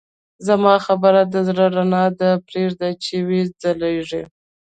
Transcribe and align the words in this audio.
زما 0.47 0.73
خبرې 0.85 1.23
د 1.27 1.35
زړه 1.47 1.65
رڼا 1.75 2.05
ده، 2.19 2.29
پرېږده 2.47 2.89
چې 3.03 3.15
وځلېږي. 3.29 4.23